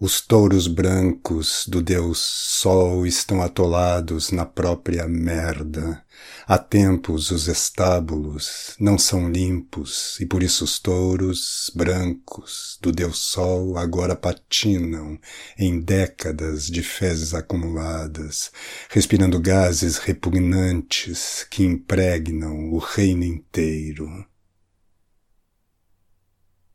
Os 0.00 0.20
touros 0.20 0.68
brancos 0.68 1.64
do 1.66 1.82
Deus 1.82 2.20
Sol 2.20 3.04
estão 3.04 3.42
atolados 3.42 4.30
na 4.30 4.46
própria 4.46 5.08
merda. 5.08 6.04
Há 6.46 6.56
tempos 6.56 7.32
os 7.32 7.48
estábulos 7.48 8.76
não 8.78 8.96
são 8.96 9.28
limpos 9.28 10.16
e 10.20 10.24
por 10.24 10.40
isso 10.40 10.62
os 10.62 10.78
touros 10.78 11.68
brancos 11.74 12.78
do 12.80 12.92
Deus 12.92 13.18
Sol 13.18 13.76
agora 13.76 14.14
patinam 14.14 15.18
em 15.58 15.80
décadas 15.80 16.68
de 16.68 16.84
fezes 16.84 17.34
acumuladas, 17.34 18.52
respirando 18.88 19.40
gases 19.40 19.98
repugnantes 19.98 21.44
que 21.50 21.64
impregnam 21.64 22.70
o 22.70 22.78
reino 22.78 23.24
inteiro. 23.24 24.08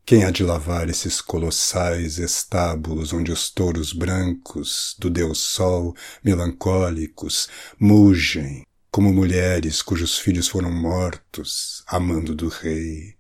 Quem 0.06 0.26
há 0.26 0.32
de 0.32 0.44
lavar 0.44 0.90
esses 0.90 1.22
colossais 1.22 2.18
estábulos 2.18 3.14
onde 3.14 3.32
os 3.32 3.50
touros 3.50 3.94
brancos 3.94 4.98
do 5.00 5.10
Deus 5.10 5.40
Sol, 5.40 5.96
melancólicos, 6.22 7.48
mugem 7.80 8.66
como 8.92 9.14
mulheres 9.14 9.82
cujos 9.82 10.18
filhos 10.18 10.50
foram 10.50 10.70
mortos, 10.70 11.86
amando 11.88 12.36
do 12.36 12.50
rei? 12.50 13.16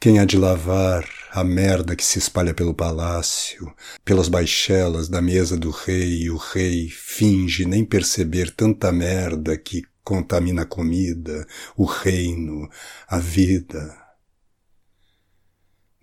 Quem 0.00 0.18
há 0.18 0.24
de 0.24 0.36
lavar 0.36 1.08
a 1.30 1.44
merda 1.44 1.94
que 1.94 2.04
se 2.04 2.18
espalha 2.18 2.52
pelo 2.52 2.74
palácio, 2.74 3.72
pelas 4.04 4.28
baixelas 4.28 5.08
da 5.08 5.22
mesa 5.22 5.56
do 5.56 5.70
rei, 5.70 6.22
e 6.22 6.30
o 6.30 6.36
rei 6.36 6.88
finge 6.88 7.64
nem 7.64 7.84
perceber 7.84 8.50
tanta 8.50 8.90
merda 8.90 9.56
que 9.56 9.84
contamina 10.02 10.62
a 10.62 10.66
comida, 10.66 11.46
o 11.76 11.84
reino, 11.84 12.68
a 13.06 13.20
vida? 13.20 14.05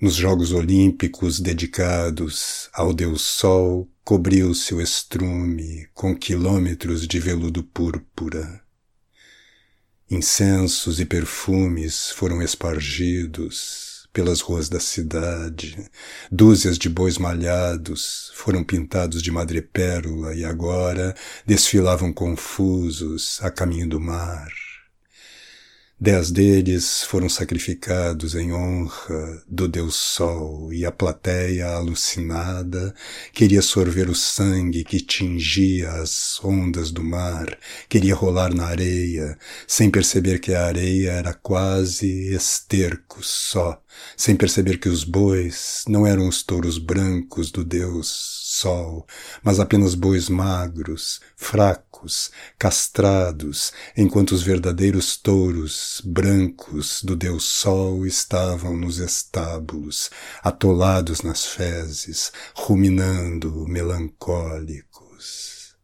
Nos 0.04 0.16
Jogos 0.16 0.52
Olímpicos 0.52 1.40
dedicados 1.40 2.68
ao 2.74 2.94
Deus 2.94 3.22
Sol, 3.22 3.90
cobriu-se 4.04 4.76
o 4.76 4.82
estrume 4.82 5.88
com 5.94 6.14
quilômetros 6.14 7.08
de 7.08 7.22
veludo 7.22 7.64
púrpura. 7.64 8.62
Incensos 10.12 11.00
e 11.00 11.06
perfumes 11.06 12.10
foram 12.10 12.42
espargidos 12.42 14.10
pelas 14.12 14.42
ruas 14.42 14.68
da 14.68 14.82
cidade. 14.82 15.90
Dúzias 16.30 16.78
de 16.78 16.90
bois 16.90 17.18
malhados 17.18 18.30
foram 18.36 18.62
pintados 18.62 19.24
de 19.24 19.32
madrepérola 19.32 20.36
e 20.36 20.44
agora 20.44 21.16
desfilavam 21.46 22.12
confusos 22.12 23.40
a 23.42 23.50
caminho 23.50 23.88
do 23.88 24.02
mar. 24.02 24.52
Dez 26.00 26.32
deles 26.32 27.04
foram 27.04 27.30
sacrificados 27.30 28.36
em 28.36 28.52
honra 28.52 29.42
do 29.48 29.68
Deus 29.70 29.96
Sol, 29.96 30.74
e 30.74 30.86
a 30.86 30.92
plateia 30.92 31.68
alucinada 31.68 32.94
queria 33.32 33.62
sorver 33.62 34.10
o 34.10 34.16
sangue 34.16 34.84
que 34.84 35.00
tingia 35.00 35.92
as 35.92 36.44
ondas 36.44 36.92
do 36.92 37.04
mar, 37.04 37.58
queria 37.88 38.16
rolar 38.16 38.54
na 38.54 38.66
areia, 38.66 39.38
sem 39.66 39.90
perceber 39.90 40.40
que 40.40 40.54
a 40.54 40.66
areia 40.66 41.12
era 41.12 41.34
quase 41.34 42.34
esterco 42.34 43.24
só, 43.24 43.82
sem 44.18 44.36
perceber 44.36 44.80
que 44.80 44.90
os 44.90 45.06
bois 45.06 45.86
não 45.88 46.06
eram 46.06 46.28
os 46.28 46.44
touros 46.44 46.78
brancos 46.78 47.50
do 47.50 47.64
Deus 47.64 48.43
sol, 48.54 49.08
mas 49.42 49.60
apenas 49.60 49.96
bois 49.96 50.30
magros, 50.30 51.20
fracos, 51.36 52.32
castrados, 52.58 53.74
enquanto 53.98 54.34
os 54.34 54.44
verdadeiros 54.44 55.18
touros 55.18 56.02
brancos 56.06 57.02
do 57.04 57.16
Deus 57.16 57.44
Sol 57.44 58.06
estavam 58.06 58.78
nos 58.78 59.00
estábulos, 59.00 60.12
atolados 60.44 61.22
nas 61.22 61.46
fezes, 61.46 62.32
ruminando 62.56 63.66
melancólicos. 63.68 65.76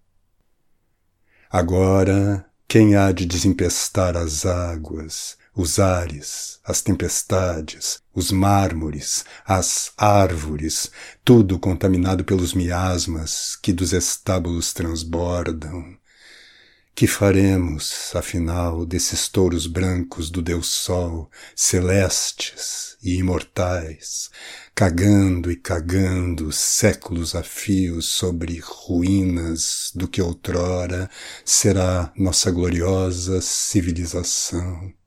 Agora, 1.50 2.46
quem 2.68 2.96
há 2.96 3.12
de 3.12 3.26
desempestar 3.26 4.16
as 4.16 4.46
águas, 4.46 5.39
os 5.56 5.80
ares, 5.80 6.60
as 6.64 6.82
tempestades, 6.82 8.00
os 8.14 8.32
mármores, 8.32 9.26
as 9.46 9.92
árvores, 9.98 10.92
tudo 11.24 11.60
contaminado 11.60 12.24
pelos 12.24 12.54
miasmas 12.54 13.56
que 13.56 13.74
dos 13.74 13.94
estábulos 13.94 14.74
transbordam. 14.74 15.98
Que 16.94 17.08
faremos, 17.08 18.12
afinal, 18.14 18.86
desses 18.86 19.30
touros 19.30 19.68
brancos 19.68 20.30
do 20.30 20.42
Deus 20.42 20.68
Sol, 20.68 21.32
celestes 21.56 22.98
e 23.02 23.16
imortais, 23.16 24.30
cagando 24.76 25.50
e 25.50 25.56
cagando 25.56 26.52
séculos 26.52 27.36
a 27.36 27.44
fio 27.44 28.02
sobre 28.02 28.60
ruínas 28.60 29.92
do 29.96 30.08
que 30.10 30.22
outrora 30.22 31.10
será 31.46 32.12
nossa 32.18 32.52
gloriosa 32.52 33.40
civilização? 33.40 34.99